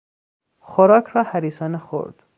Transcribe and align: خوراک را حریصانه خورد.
خوراک 0.59 1.07
را 1.07 1.23
حریصانه 1.23 1.77
خورد. 1.77 2.23